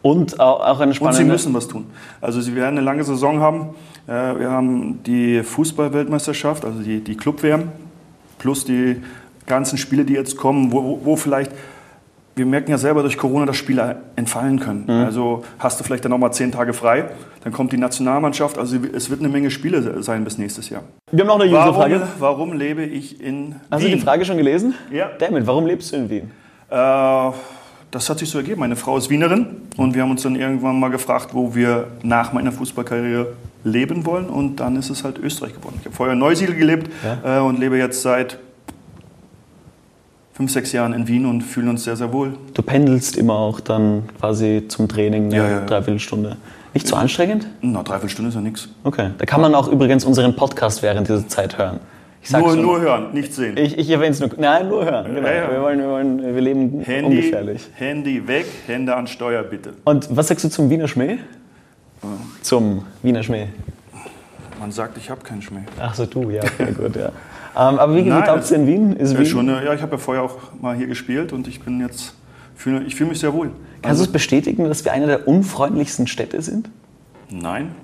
Und 0.01 0.39
auch 0.39 0.79
eine 0.79 0.95
spannende... 0.95 1.23
Und 1.23 1.27
sie 1.27 1.31
müssen 1.33 1.55
was 1.55 1.67
tun. 1.67 1.87
Also 2.21 2.41
sie 2.41 2.55
werden 2.55 2.79
eine 2.79 2.83
lange 2.83 3.03
Saison 3.03 3.41
haben. 3.41 3.71
Äh, 4.07 4.39
wir 4.39 4.51
haben 4.51 5.03
die 5.03 5.43
Fußballweltmeisterschaft, 5.43 6.65
also 6.65 6.81
die, 6.81 7.01
die 7.01 7.17
Club-WM, 7.17 7.73
plus 8.39 8.65
die 8.65 9.03
ganzen 9.47 9.79
Spiele, 9.79 10.05
die 10.05 10.15
jetzt 10.15 10.37
kommen, 10.37 10.71
wo, 10.71 11.01
wo 11.03 11.17
vielleicht 11.17 11.51
wir 12.37 12.47
merken 12.47 12.71
ja 12.71 12.79
selber 12.79 13.03
durch 13.03 13.17
Corona, 13.17 13.47
dass 13.47 13.57
Spieler 13.57 13.97
entfallen 14.17 14.59
können. 14.59 14.85
Mhm. 14.87 15.05
Also 15.05 15.45
hast 15.59 15.79
du 15.79 15.85
vielleicht 15.85 16.05
dann 16.05 16.11
nochmal 16.11 16.33
zehn 16.33 16.51
Tage 16.51 16.73
frei, 16.73 17.11
dann 17.45 17.53
kommt 17.53 17.73
die 17.73 17.77
Nationalmannschaft. 17.77 18.59
Also 18.59 18.77
es 18.93 19.11
wird 19.11 19.21
eine 19.21 19.29
Menge 19.29 19.51
Spiele 19.51 20.03
sein 20.03 20.25
bis 20.25 20.39
nächstes 20.39 20.69
Jahr. 20.71 20.83
Wir 21.13 21.21
haben 21.21 21.29
noch 21.29 21.41
eine 21.41 21.53
warum, 21.53 21.75
Frage. 21.75 22.03
Warum 22.19 22.53
lebe 22.53 22.83
ich 22.83 23.21
in 23.21 23.57
Hast 23.71 23.83
Wien? 23.83 23.93
du 23.93 23.97
die 23.97 24.03
Frage 24.03 24.25
schon 24.25 24.37
gelesen? 24.37 24.75
Ja. 24.91 25.11
Damit, 25.19 25.47
warum 25.47 25.67
lebst 25.67 25.93
du 25.93 25.97
in 25.97 26.11
Wien? 26.11 26.31
Äh, 26.71 27.31
das 27.91 28.11
hat 28.11 28.19
sich 28.19 28.29
so 28.29 28.39
ergeben. 28.39 28.61
Meine 28.61 28.75
Frau 28.75 28.97
ist 28.97 29.09
Wienerin 29.11 29.47
und 29.77 29.95
wir 29.95 30.03
haben 30.03 30.11
uns 30.11 30.23
dann 30.23 30.35
irgendwann 30.35 30.81
mal 30.81 30.91
gefragt, 30.91 31.29
wo 31.33 31.55
wir 31.55 31.87
nach 32.03 32.33
meiner 32.33 32.51
Fußballkarriere 32.51 33.29
leben 33.63 34.05
wollen. 34.05 34.27
Und 34.27 34.57
dann 34.57 34.75
ist 34.77 34.91
es 34.91 35.05
halt 35.05 35.19
Österreich 35.19 35.55
geworden. 35.55 35.77
Ich 35.79 35.87
habe 35.87 35.95
vorher 35.95 36.15
in 36.15 36.19
Neusiedl 36.19 36.55
gelebt 36.55 36.91
ja. 37.05 37.39
äh, 37.39 37.41
und 37.41 37.61
lebe 37.61 37.77
jetzt 37.77 38.03
seit 38.03 38.39
fünf, 40.35 40.51
sechs 40.51 40.73
Jahren 40.73 40.93
in 40.93 41.07
Wien 41.07 41.27
und 41.27 41.43
fühlen 41.43 41.69
uns 41.69 41.85
sehr, 41.85 41.97
sehr 41.97 42.13
wohl. 42.13 42.35
Du 42.55 42.63
pendelst 42.63 43.17
immer 43.17 43.35
auch 43.35 43.61
dann 43.61 44.03
quasi 44.19 44.65
zum 44.67 44.89
Training 44.89 45.27
eine 45.27 45.37
ja, 45.37 45.49
ja, 45.49 45.61
Dreiviertelstunde. 45.61 46.37
Nicht 46.75 46.89
so 46.89 46.97
anstrengend? 46.97 47.47
Na, 47.61 47.85
Dreiviertelstunde 47.85 48.31
ist 48.31 48.35
ja 48.35 48.41
nichts. 48.41 48.69
Okay. 48.83 49.11
Da 49.17 49.27
kann 49.27 49.41
man 49.41 49.55
auch 49.55 49.69
übrigens 49.69 50.05
unseren 50.05 50.35
Podcast 50.35 50.83
während 50.83 51.09
dieser 51.09 51.29
Zeit 51.29 51.57
hören. 51.57 51.79
nur, 52.33 52.57
nur 52.57 52.81
hören, 52.81 53.13
nicht 53.13 53.33
sehen. 53.33 53.57
Ich, 53.57 53.79
ich 53.79 53.89
erwähne 53.89 54.11
es 54.11 54.19
nur. 54.19 54.31
Nein, 54.37 54.69
nur 54.69 54.85
hören. 54.85 55.15
Genau. 55.15 55.29
Ja, 55.29 55.53
wir, 55.53 55.63
wollen, 55.63 55.79
wir, 55.79 55.89
wollen, 55.89 56.35
wir 56.35 56.41
leben 56.41 56.81
Handy, 56.81 57.19
ungefährlich. 57.19 57.69
Handy 57.77 58.27
weg, 58.27 58.47
Hände 58.67 58.97
an 58.97 59.07
Steuer 59.07 59.45
bitte. 59.45 59.75
Und 59.85 60.09
was 60.17 60.27
sagst 60.27 60.45
du 60.45 60.51
zum 60.51 60.69
Wiener 60.69 60.89
Schmäh? 60.89 61.19
Zum 62.43 62.85
Wiener 63.03 63.23
Schmäh. 63.23 63.47
Man 64.65 64.73
sagt, 64.73 64.97
ich 64.97 65.11
habe 65.11 65.21
keinen 65.21 65.43
Schmäh. 65.43 65.61
Ach 65.79 65.95
so, 65.95 66.07
du, 66.07 66.31
ja, 66.31 66.43
okay, 66.43 66.73
gut, 66.79 66.97
ja. 66.97 67.09
Ähm, 67.09 67.79
aber 67.79 67.95
wie 67.95 68.09
taugt 68.09 68.45
es 68.45 68.51
in 68.51 68.67
Wien? 68.67 68.97
Ist 68.97 69.13
ja, 69.13 69.19
Wien? 69.19 69.27
Schon, 69.27 69.47
ja, 69.47 69.75
ich 69.75 69.83
habe 69.83 69.93
ja 69.93 69.99
vorher 69.99 70.23
auch 70.23 70.39
mal 70.59 70.75
hier 70.75 70.87
gespielt 70.87 71.35
und 71.35 71.47
ich 71.47 71.61
bin 71.61 71.83
jetzt, 71.83 72.15
fühl, 72.57 72.83
ich 72.87 72.95
fühle 72.95 73.11
mich 73.11 73.21
sehr 73.21 73.35
wohl. 73.35 73.49
Kannst 73.49 73.85
also, 73.85 74.05
du 74.05 74.09
es 74.09 74.13
bestätigen, 74.13 74.67
dass 74.67 74.83
wir 74.83 74.93
eine 74.93 75.07
der 75.07 75.29
unfreundlichsten 75.29 76.07
Städte 76.07 76.41
sind? 76.41 76.71
Nein. 77.29 77.75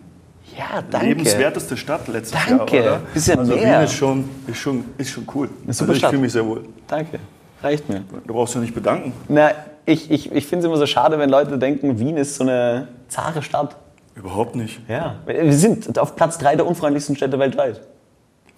Ja, 0.57 0.81
danke. 0.91 1.09
Lebenswerteste 1.09 1.77
Stadt 1.77 2.09
letztes 2.09 2.47
danke. 2.47 2.77
Jahr, 2.77 2.85
oder? 2.85 3.01
Bisschen 3.13 3.39
also 3.41 3.55
mehr. 3.55 3.81
Wien 3.81 3.85
ist 3.85 3.93
schon, 3.93 4.25
ist 4.47 4.57
schon, 4.57 4.85
ist 4.97 5.11
schon 5.11 5.27
cool. 5.35 5.51
Eine 5.63 5.75
super 5.75 5.91
also 5.91 6.03
ich 6.03 6.09
fühle 6.09 6.23
mich 6.23 6.33
sehr 6.33 6.47
wohl. 6.47 6.65
Danke. 6.87 7.19
Reicht 7.63 7.91
mir. 7.91 8.05
Du 8.27 8.33
brauchst 8.33 8.55
ja 8.55 8.63
nicht 8.63 8.75
bedanken. 8.75 9.13
Na, 9.29 9.51
ich, 9.85 10.11
ich, 10.11 10.33
ich 10.33 10.47
finde 10.47 10.65
es 10.65 10.65
immer 10.65 10.79
so 10.79 10.87
schade, 10.87 11.19
wenn 11.19 11.29
Leute 11.29 11.59
denken, 11.59 11.99
Wien 11.99 12.17
ist 12.17 12.37
so 12.37 12.45
eine 12.45 12.89
zahre 13.09 13.43
Stadt. 13.43 13.77
Überhaupt 14.15 14.57
nicht. 14.57 14.81
Ja, 14.89 15.17
wir 15.27 15.53
sind 15.53 15.99
auf 15.99 16.17
Platz 16.17 16.39
3 16.39 16.57
der 16.57 16.67
unfreundlichsten 16.67 17.17
Städte 17.17 17.39
weltweit. 17.39 17.81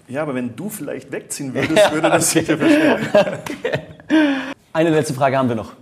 Ja, 0.09 0.23
aber 0.23 0.35
wenn 0.35 0.57
du 0.57 0.69
vielleicht 0.69 1.13
wegziehen 1.13 1.55
würdest, 1.55 1.93
würde 1.93 2.11
das 2.11 2.31
okay. 2.31 2.41
sicher 2.41 2.59
verstehen. 2.59 2.99
Okay. 3.15 3.79
Eine 4.73 4.91
letzte 4.91 5.15
Frage 5.15 5.37
haben 5.37 5.49
wir 5.49 5.57
noch. 5.57 5.73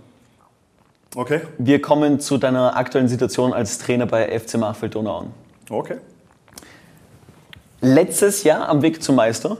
Okay. 1.15 1.41
Wir 1.57 1.81
kommen 1.81 2.19
zu 2.19 2.37
deiner 2.37 2.77
aktuellen 2.77 3.07
Situation 3.07 3.53
als 3.53 3.77
Trainer 3.79 4.05
bei 4.05 4.39
FC 4.39 4.55
Marfeld 4.55 4.95
Donauan. 4.95 5.33
Okay. 5.69 5.97
Letztes 7.81 8.43
Jahr 8.43 8.69
am 8.69 8.81
Weg 8.81 9.01
zum 9.01 9.15
Meister. 9.15 9.57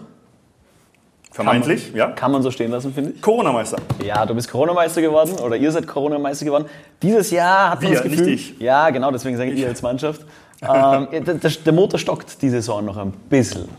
Vermeintlich, 1.31 1.87
kann 1.87 1.97
ja. 1.97 2.07
Kann 2.07 2.31
man 2.33 2.43
so 2.43 2.51
stehen 2.51 2.71
lassen, 2.71 2.93
finde 2.93 3.11
ich. 3.11 3.21
Corona-Meister. 3.21 3.77
Ja, 4.03 4.25
du 4.25 4.35
bist 4.35 4.51
Corona-Meister 4.51 5.01
geworden 5.01 5.31
oder 5.39 5.55
ihr 5.55 5.71
seid 5.71 5.87
Corona-Meister 5.87 6.43
geworden. 6.43 6.65
Dieses 7.01 7.31
Jahr 7.31 7.71
hat 7.71 7.81
man 7.81 7.91
Wir, 7.91 7.97
das 7.99 8.03
Gefühl. 8.03 8.25
Nicht 8.25 8.51
ich. 8.51 8.59
Ja, 8.59 8.89
genau, 8.89 9.11
deswegen 9.11 9.37
sage 9.37 9.51
ich 9.51 9.59
ihr 9.59 9.69
als 9.69 9.81
Mannschaft. 9.81 10.25
ähm, 10.61 11.07
der, 11.11 11.33
der 11.33 11.73
Motor 11.73 11.99
stockt 11.99 12.41
die 12.41 12.49
Saison 12.49 12.83
noch 12.83 12.97
ein 12.97 13.13
bisschen. 13.29 13.69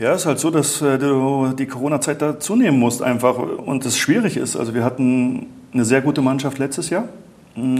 Ja, 0.00 0.12
es 0.12 0.22
ist 0.22 0.26
halt 0.26 0.40
so, 0.40 0.50
dass 0.50 0.82
äh, 0.82 0.98
du 0.98 1.52
die 1.56 1.66
Corona-Zeit 1.66 2.20
da 2.20 2.40
zunehmen 2.40 2.80
musst 2.80 3.00
einfach 3.00 3.38
und 3.38 3.86
es 3.86 3.96
schwierig 3.96 4.36
ist. 4.36 4.56
Also 4.56 4.74
wir 4.74 4.82
hatten 4.82 5.46
eine 5.72 5.84
sehr 5.84 6.00
gute 6.00 6.20
Mannschaft 6.20 6.58
letztes 6.58 6.90
Jahr, 6.90 7.04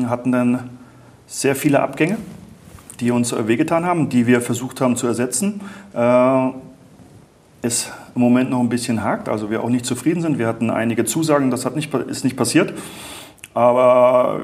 hatten 0.07 0.31
dann 0.31 0.71
sehr 1.27 1.57
viele 1.57 1.81
Abgänge, 1.81 2.19
die 3.01 3.11
uns 3.11 3.35
wehgetan 3.49 3.85
haben, 3.85 4.11
die 4.11 4.29
wir 4.29 4.41
versucht 4.41 4.81
haben 4.81 4.95
zu 4.95 5.09
ersetzen. 5.09 5.61
Äh, 5.93 6.51
es 7.63 7.91
im 8.15 8.21
Moment 8.21 8.51
noch 8.51 8.61
ein 8.61 8.69
bisschen 8.69 9.03
hakt, 9.03 9.29
also 9.29 9.51
wir 9.51 9.63
auch 9.63 9.69
nicht 9.69 9.85
zufrieden 9.85 10.21
sind. 10.21 10.39
Wir 10.39 10.47
hatten 10.47 10.71
einige 10.71 11.05
Zusagen, 11.05 11.51
das 11.51 11.65
hat 11.65 11.77
nicht, 11.77 11.93
ist 11.93 12.25
nicht 12.25 12.37
passiert. 12.37 12.73
Aber 13.55 14.43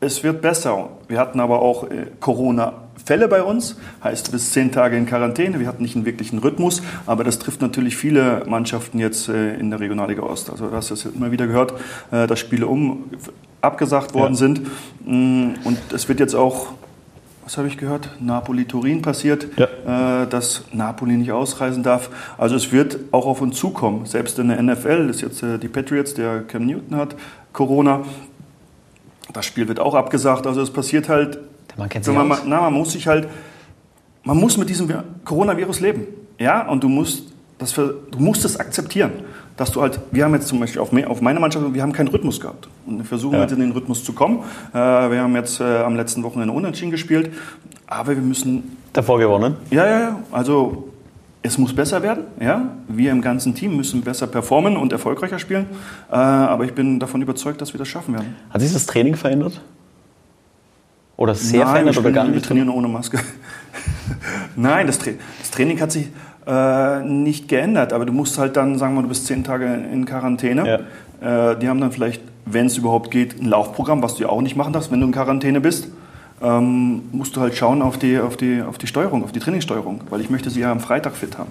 es 0.00 0.22
wird 0.22 0.42
besser. 0.42 0.90
Wir 1.08 1.18
hatten 1.18 1.40
aber 1.40 1.60
auch 1.60 1.84
äh, 1.84 2.06
Corona-Fälle 2.20 3.28
bei 3.28 3.42
uns, 3.42 3.76
heißt 4.04 4.30
bis 4.30 4.52
zehn 4.52 4.72
Tage 4.72 4.96
in 4.96 5.06
Quarantäne. 5.06 5.58
Wir 5.58 5.66
hatten 5.66 5.82
nicht 5.82 5.96
einen 5.96 6.04
wirklichen 6.04 6.38
Rhythmus, 6.38 6.82
aber 7.06 7.24
das 7.24 7.38
trifft 7.38 7.62
natürlich 7.62 7.96
viele 7.96 8.44
Mannschaften 8.46 8.98
jetzt 8.98 9.28
äh, 9.28 9.54
in 9.54 9.70
der 9.70 9.80
Regionalliga 9.80 10.22
Ost. 10.22 10.50
Also 10.50 10.68
du 10.68 10.76
hast 10.76 10.90
das 10.90 11.04
immer 11.06 11.30
wieder 11.30 11.46
gehört, 11.46 11.74
äh, 12.10 12.26
dass 12.26 12.38
Spiele 12.38 12.66
um 12.66 13.04
abgesagt 13.62 14.14
worden 14.14 14.34
ja. 14.34 14.38
sind. 14.38 14.60
Mm, 15.04 15.54
und 15.64 15.78
es 15.94 16.08
wird 16.08 16.20
jetzt 16.20 16.34
auch 16.34 16.74
was 17.46 17.56
habe 17.58 17.68
ich 17.68 17.78
gehört? 17.78 18.10
Napoli-Turin 18.18 19.02
passiert, 19.02 19.46
Ja. 19.56 20.22
äh, 20.22 20.26
dass 20.26 20.64
Napoli 20.72 21.16
nicht 21.16 21.30
ausreisen 21.30 21.84
darf. 21.84 22.10
Also 22.38 22.56
es 22.56 22.72
wird 22.72 22.98
auch 23.12 23.24
auf 23.24 23.40
uns 23.40 23.56
zukommen. 23.56 24.04
Selbst 24.04 24.40
in 24.40 24.48
der 24.48 24.60
NFL 24.60 25.08
ist 25.08 25.20
jetzt 25.20 25.44
äh, 25.44 25.56
die 25.56 25.68
Patriots, 25.68 26.12
der 26.14 26.42
Cam 26.42 26.66
Newton 26.66 26.96
hat 26.96 27.14
Corona. 27.52 28.02
Das 29.32 29.46
Spiel 29.46 29.68
wird 29.68 29.78
auch 29.78 29.94
abgesagt. 29.94 30.44
Also 30.46 30.60
es 30.60 30.72
passiert 30.72 31.08
halt. 31.08 31.38
Man 31.76 31.88
kennt 31.88 32.04
sich 32.04 32.12
man, 32.12 32.32
aus. 32.32 32.42
na, 32.44 32.62
man 32.62 32.72
muss 32.72 32.90
sich 32.92 33.06
halt, 33.06 33.28
man 34.24 34.36
muss 34.38 34.56
mit 34.56 34.68
diesem 34.68 34.92
Coronavirus 35.24 35.78
leben, 35.78 36.02
ja. 36.40 36.66
Und 36.68 36.82
du 36.82 36.88
musst 36.88 37.32
das, 37.58 37.72
für, 37.72 37.94
du 38.10 38.18
musst 38.18 38.44
es 38.44 38.58
akzeptieren, 38.60 39.12
dass 39.56 39.72
du 39.72 39.80
halt. 39.80 39.98
Wir 40.10 40.24
haben 40.24 40.34
jetzt 40.34 40.48
zum 40.48 40.60
Beispiel 40.60 40.80
auf, 40.80 40.92
auf 40.92 41.20
meiner 41.22 41.40
Mannschaft, 41.40 41.72
wir 41.72 41.82
haben 41.82 41.92
keinen 41.92 42.08
Rhythmus 42.08 42.40
gehabt 42.40 42.68
und 42.86 42.98
wir 42.98 43.04
versuchen 43.04 43.34
Ja. 43.36 43.42
jetzt 43.42 43.52
in 43.52 43.60
den 43.60 43.72
Rhythmus 43.72 44.04
zu 44.04 44.12
kommen. 44.12 44.40
Äh, 44.72 44.76
wir 44.78 45.20
haben 45.22 45.34
jetzt 45.34 45.60
äh, 45.60 45.64
am 45.78 45.96
letzten 45.96 46.22
Wochenende 46.22 46.52
unentschieden 46.52 46.90
gespielt, 46.90 47.30
aber 47.86 48.10
wir 48.14 48.22
müssen 48.22 48.76
Davor 48.92 49.18
gewonnen. 49.18 49.56
ja, 49.70 49.86
ja, 49.86 50.00
ja. 50.00 50.20
Also 50.32 50.88
es 51.42 51.56
muss 51.58 51.72
besser 51.74 52.02
werden. 52.02 52.24
Ja? 52.40 52.70
Wir 52.88 53.12
im 53.12 53.22
ganzen 53.22 53.54
Team 53.54 53.76
müssen 53.76 54.02
besser 54.02 54.26
performen 54.26 54.76
und 54.76 54.92
erfolgreicher 54.92 55.38
spielen. 55.38 55.66
Äh, 56.10 56.14
aber 56.16 56.64
ich 56.64 56.72
bin 56.74 56.98
davon 56.98 57.22
überzeugt, 57.22 57.60
dass 57.60 57.72
wir 57.72 57.78
das 57.78 57.86
schaffen 57.88 58.14
werden. 58.14 58.34
Hat 58.50 58.60
sich 58.60 58.72
das 58.72 58.84
Training 58.86 59.14
verändert? 59.14 59.60
Oder 61.16 61.34
sehr 61.34 61.60
Nein, 61.64 61.68
verändert 61.70 61.94
wir 61.94 62.00
oder 62.00 62.12
gar 62.12 62.26
Wir 62.26 62.34
nicht? 62.34 62.44
trainieren 62.46 62.68
ohne 62.68 62.88
Maske. 62.88 63.18
Nein, 64.56 64.86
das, 64.86 64.98
Tra 64.98 65.12
das 65.38 65.50
Training 65.50 65.80
hat 65.80 65.92
sich 65.92 66.08
äh, 66.46 67.02
nicht 67.02 67.48
geändert. 67.48 67.92
Aber 67.92 68.04
du 68.06 68.12
musst 68.12 68.38
halt 68.38 68.56
dann, 68.56 68.78
sagen 68.78 68.94
wir, 68.94 69.02
du 69.02 69.08
bist 69.08 69.26
zehn 69.26 69.44
Tage 69.44 69.66
in 69.66 70.04
Quarantäne. 70.06 70.80
Äh, 71.20 71.56
die 71.56 71.68
haben 71.68 71.80
dann 71.80 71.92
vielleicht, 71.92 72.22
wenn 72.44 72.66
es 72.66 72.76
überhaupt 72.76 73.10
geht, 73.10 73.40
ein 73.40 73.46
Laufprogramm, 73.46 74.02
was 74.02 74.14
du 74.16 74.22
ja 74.24 74.28
auch 74.28 74.42
nicht 74.42 74.56
machen 74.56 74.72
darfst, 74.72 74.90
wenn 74.92 75.00
du 75.00 75.06
in 75.06 75.12
Quarantäne 75.12 75.60
bist. 75.60 75.88
Ähm, 76.42 77.02
musst 77.12 77.34
du 77.34 77.40
halt 77.40 77.56
schauen 77.56 77.80
auf 77.80 77.96
die, 77.98 78.18
auf, 78.18 78.36
die, 78.36 78.60
auf 78.60 78.76
die 78.76 78.86
Steuerung, 78.86 79.24
auf 79.24 79.32
die 79.32 79.40
Trainingssteuerung, 79.40 80.02
weil 80.10 80.20
ich 80.20 80.28
möchte 80.28 80.50
sie 80.50 80.60
ja 80.60 80.70
am 80.70 80.80
Freitag 80.80 81.16
fit 81.16 81.38
haben. 81.38 81.50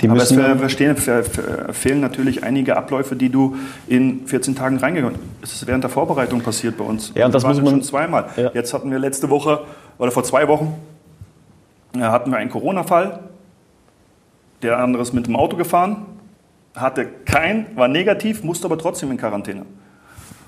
Die 0.00 0.08
Aber 0.08 0.20
es 0.22 0.32
verstehen, 0.32 0.96
ver- 0.96 1.24
ver- 1.24 1.72
fehlen 1.72 2.00
natürlich 2.00 2.44
einige 2.44 2.76
Abläufe, 2.76 3.16
die 3.16 3.30
du 3.30 3.56
in 3.88 4.26
14 4.26 4.54
Tagen 4.54 4.78
reingegangen 4.78 5.18
Es 5.42 5.52
ist 5.54 5.66
während 5.66 5.82
der 5.82 5.90
Vorbereitung 5.90 6.40
passiert 6.40 6.76
bei 6.76 6.84
uns. 6.84 7.12
Ja, 7.16 7.26
und 7.26 7.34
das 7.34 7.42
Wir 7.44 7.48
muss 7.48 7.56
man- 7.62 7.70
schon 7.70 7.82
zweimal. 7.82 8.26
Ja. 8.36 8.50
Jetzt 8.54 8.72
hatten 8.74 8.90
wir 8.92 8.98
letzte 9.00 9.28
Woche 9.30 9.60
oder 9.98 10.10
vor 10.12 10.22
zwei 10.24 10.46
Wochen 10.48 10.74
äh, 11.96 12.00
hatten 12.00 12.30
wir 12.30 12.36
einen 12.38 12.50
Corona-Fall. 12.50 13.18
Der 14.62 14.78
andere 14.78 15.02
ist 15.02 15.12
mit 15.12 15.26
dem 15.26 15.36
Auto 15.36 15.56
gefahren, 15.56 16.06
hatte 16.74 17.06
kein, 17.24 17.66
war 17.76 17.88
negativ, 17.88 18.42
musste 18.42 18.66
aber 18.66 18.78
trotzdem 18.78 19.10
in 19.10 19.16
Quarantäne. 19.16 19.62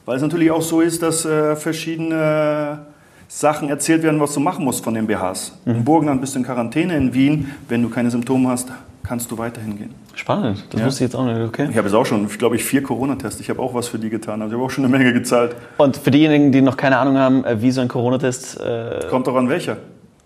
Weil 0.04 0.16
es 0.16 0.22
natürlich 0.22 0.50
auch 0.50 0.62
so 0.62 0.80
ist, 0.80 1.02
dass 1.02 1.24
äh, 1.24 1.54
verschiedene 1.56 2.86
Sachen 3.28 3.68
erzählt 3.68 4.02
werden, 4.02 4.18
was 4.20 4.34
du 4.34 4.40
machen 4.40 4.64
musst 4.64 4.82
von 4.82 4.94
den 4.94 5.06
BHs. 5.06 5.58
Mhm. 5.64 5.72
Im 5.74 5.84
Burgenland 5.84 6.20
bist 6.20 6.34
du 6.34 6.40
in 6.40 6.44
Quarantäne, 6.44 6.96
in 6.96 7.14
Wien, 7.14 7.50
wenn 7.68 7.82
du 7.82 7.88
keine 7.88 8.10
Symptome 8.10 8.48
hast, 8.48 8.68
kannst 9.04 9.30
du 9.30 9.38
weiterhin 9.38 9.76
gehen. 9.78 9.94
Spannend, 10.14 10.64
das 10.70 10.80
Ja. 10.80 10.86
wusste 10.86 11.04
ich 11.04 11.10
jetzt 11.10 11.14
auch 11.16 11.24
nicht. 11.24 11.40
Okay. 11.40 11.68
Ich 11.70 11.76
habe 11.76 11.86
jetzt 11.86 11.94
auch 11.94 12.04
schon, 12.06 12.26
glaube 12.28 12.56
ich, 12.56 12.64
vier 12.64 12.82
Corona-Tests. 12.82 13.40
Ich 13.40 13.48
habe 13.48 13.60
auch 13.60 13.72
was 13.72 13.86
für 13.88 13.98
die 13.98 14.10
getan. 14.10 14.42
Also 14.42 14.52
ich 14.54 14.58
habe 14.58 14.66
auch 14.66 14.70
schon 14.70 14.84
eine 14.84 14.96
Menge 14.96 15.12
gezahlt. 15.12 15.54
Und 15.78 15.96
für 15.96 16.10
diejenigen, 16.10 16.50
die 16.52 16.60
noch 16.60 16.76
keine 16.76 16.98
Ahnung 16.98 17.16
haben, 17.16 17.44
äh, 17.44 17.62
wie 17.62 17.70
so 17.70 17.80
ein 17.80 17.88
Corona-Test. 17.88 18.60
Äh, 18.60 19.06
Kommt 19.08 19.26
doch 19.28 19.36
an 19.36 19.48
welcher. 19.48 19.76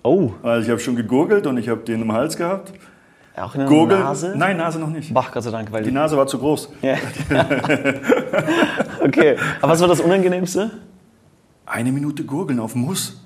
oh, 0.03 0.31
Also 0.43 0.65
ich 0.65 0.71
habe 0.71 0.81
schon 0.81 0.97
gegurgelt 0.97 1.47
und 1.47 1.59
ich 1.59 1.69
habe 1.69 1.81
den 1.83 2.01
im 2.03 2.13
Hals 2.13 2.37
gehabt. 2.37 2.73
Auch 3.37 3.55
in 3.55 3.61
der 3.61 3.69
Gurgeln? 3.69 4.01
Nase? 4.01 4.35
Nein, 4.37 4.57
Nase 4.57 4.79
noch 4.79 4.91
nicht. 4.91 5.13
Bach, 5.13 5.33
Gott 5.33 5.43
sei 5.43 5.51
Dank, 5.51 5.73
weil 5.73 5.83
Die 5.83 5.91
Nase 5.91 6.17
war 6.17 6.27
zu 6.27 6.39
groß. 6.39 6.71
Ja. 6.83 6.97
okay, 9.05 9.37
aber 9.61 9.73
was 9.73 9.81
war 9.81 9.89
das 9.89 10.01
Unangenehmste? 10.01 10.71
Eine 11.67 11.91
Minute 11.91 12.25
gurgeln 12.25 12.61
auf 12.61 12.75
Muss. 12.75 13.21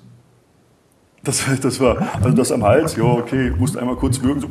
Das, 1.23 1.43
das 1.61 1.79
war, 1.79 1.97
also 2.21 2.31
das 2.31 2.51
am 2.51 2.63
Hals, 2.63 2.95
ja, 2.95 3.03
okay, 3.03 3.51
musste 3.57 3.79
einmal 3.79 3.97
kurz 3.97 4.21
würgen. 4.21 4.39
So. 4.39 4.47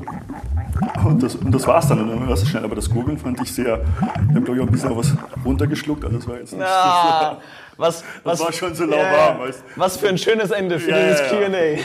Und 1.05 1.23
das, 1.23 1.35
und 1.35 1.51
das 1.53 1.67
war's 1.67 1.89
dann. 1.89 2.01
Und 2.01 2.09
dann 2.09 2.27
war 2.27 2.35
es 2.35 2.47
schnell. 2.47 2.65
Aber 2.65 2.75
das 2.75 2.91
Gurgeln 2.91 3.19
fand 3.19 3.41
ich 3.41 3.53
sehr. 3.53 3.81
Ich 4.29 4.35
habe, 4.35 4.43
glaube 4.43 4.57
ich, 4.57 4.61
auch 4.61 4.67
ein 4.67 4.73
bisschen 4.73 4.97
was 4.97 5.15
runtergeschluckt. 5.45 6.05
Also 6.05 6.19
das 6.19 6.29
war 6.29 6.37
jetzt 6.37 6.53
nicht. 6.53 6.65
Ah, 6.65 7.39
was, 7.77 8.05
was, 8.23 8.41
war 8.41 8.53
schon 8.53 8.75
so 8.75 8.85
lauwarm, 8.85 9.39
weißt 9.41 9.63
Was 9.77 9.97
für 9.97 10.09
ein 10.09 10.19
schönes 10.19 10.51
Ende 10.51 10.79
für 10.79 10.91
Ja, 10.91 11.01
dieses 11.01 11.21
ja. 11.21 11.49
QA. 11.49 11.83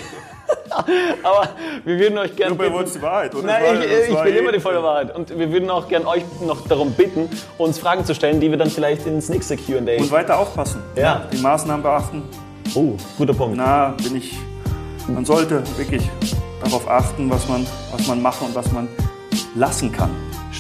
aber 1.23 1.49
wir 1.83 1.99
würden 1.99 2.17
euch 2.17 2.35
gerne. 2.35 2.55
Du 2.55 2.71
wolltest 2.71 2.95
die 2.95 3.01
Wahrheit, 3.01 3.33
oder? 3.35 3.45
Nein, 3.45 3.81
ich, 3.81 4.09
ich 4.09 4.15
war 4.15 4.25
will 4.25 4.35
immer 4.35 4.51
die 4.51 4.59
volle 4.59 4.81
Wahrheit. 4.83 5.15
Und 5.15 5.37
wir 5.37 5.51
würden 5.51 5.69
auch 5.69 5.87
gerne 5.87 6.07
euch 6.07 6.23
noch 6.41 6.67
darum 6.67 6.91
bitten, 6.93 7.29
uns 7.57 7.79
Fragen 7.79 8.05
zu 8.05 8.15
stellen, 8.15 8.39
die 8.39 8.49
wir 8.49 8.57
dann 8.57 8.69
vielleicht 8.69 9.05
ins 9.05 9.29
nächste 9.29 9.57
QA. 9.57 9.77
Und 9.77 10.11
weiter 10.11 10.39
aufpassen. 10.39 10.81
Ja. 10.95 11.27
Die 11.31 11.37
Maßnahmen 11.37 11.83
beachten. 11.83 12.23
Oh, 12.75 12.93
guter 13.17 13.33
Punkt. 13.33 13.57
Na, 13.57 13.95
bin 14.03 14.15
ich. 14.15 14.37
Man 15.07 15.25
sollte 15.25 15.63
wirklich 15.77 16.09
darauf 16.63 16.87
achten, 16.89 17.29
was 17.29 17.47
man, 17.47 17.67
was 17.91 18.07
man 18.07 18.21
machen 18.21 18.47
und 18.47 18.55
was 18.55 18.71
man 18.71 18.87
lassen 19.55 19.91
kann. 19.91 20.11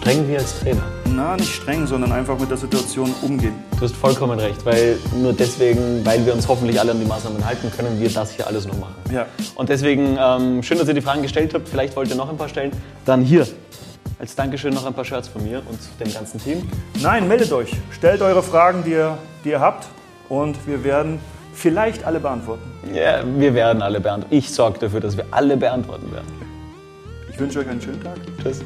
Streng 0.03 0.27
wie 0.27 0.37
als 0.37 0.59
Trainer. 0.59 0.81
Na, 1.05 1.37
nicht 1.37 1.55
streng, 1.55 1.87
sondern 1.87 2.11
einfach 2.11 2.37
mit 2.37 2.49
der 2.49 2.57
Situation 2.57 3.15
umgehen. 3.21 3.53
Du 3.71 3.85
hast 3.85 3.95
vollkommen 3.95 4.37
recht, 4.37 4.65
weil 4.65 4.97
nur 5.15 5.31
deswegen, 5.31 6.05
weil 6.05 6.25
wir 6.25 6.33
uns 6.33 6.45
hoffentlich 6.45 6.77
alle 6.77 6.91
an 6.91 6.99
die 6.99 7.05
Maßnahmen 7.05 7.45
halten, 7.45 7.71
können 7.71 8.01
wir 8.01 8.09
das 8.09 8.31
hier 8.31 8.45
alles 8.45 8.67
noch 8.67 8.77
machen. 8.77 8.95
Ja. 9.13 9.27
Und 9.55 9.69
deswegen, 9.69 10.17
ähm, 10.19 10.61
schön, 10.61 10.77
dass 10.77 10.89
ihr 10.89 10.93
die 10.93 10.99
Fragen 10.99 11.21
gestellt 11.21 11.53
habt. 11.53 11.69
Vielleicht 11.69 11.95
wollt 11.95 12.09
ihr 12.09 12.17
noch 12.17 12.29
ein 12.29 12.35
paar 12.35 12.49
stellen. 12.49 12.71
Dann 13.05 13.21
hier, 13.21 13.47
als 14.19 14.35
Dankeschön 14.35 14.73
noch 14.73 14.85
ein 14.85 14.93
paar 14.93 15.05
Shirts 15.05 15.29
von 15.29 15.41
mir 15.41 15.61
und 15.69 15.79
dem 16.05 16.13
ganzen 16.13 16.37
Team. 16.37 16.69
Nein, 17.01 17.29
meldet 17.29 17.53
euch. 17.53 17.71
Stellt 17.91 18.21
eure 18.21 18.43
Fragen, 18.43 18.83
die 18.83 18.91
ihr, 18.91 19.17
die 19.45 19.51
ihr 19.51 19.61
habt. 19.61 19.87
Und 20.27 20.67
wir 20.67 20.83
werden 20.83 21.19
vielleicht 21.53 22.03
alle 22.03 22.19
beantworten. 22.19 22.69
Ja, 22.93 23.23
wir 23.37 23.53
werden 23.53 23.81
alle 23.81 24.01
beantworten. 24.01 24.35
Ich 24.35 24.49
sorge 24.53 24.79
dafür, 24.79 24.99
dass 24.99 25.15
wir 25.15 25.27
alle 25.31 25.55
beantworten 25.55 26.11
werden. 26.11 26.27
Ich 27.31 27.39
wünsche 27.39 27.59
euch 27.59 27.69
einen 27.69 27.81
schönen 27.81 28.03
Tag. 28.03 28.17
Tschüss. 28.43 28.59